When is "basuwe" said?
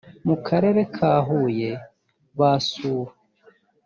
2.39-3.11